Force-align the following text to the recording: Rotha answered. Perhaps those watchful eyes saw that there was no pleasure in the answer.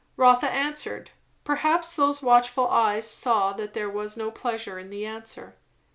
Rotha 0.17 0.49
answered. 0.49 1.11
Perhaps 1.43 1.93
those 1.93 2.23
watchful 2.23 2.67
eyes 2.69 3.07
saw 3.07 3.53
that 3.53 3.73
there 3.73 3.87
was 3.87 4.17
no 4.17 4.31
pleasure 4.31 4.79
in 4.79 4.89
the 4.89 5.05
answer. 5.05 5.57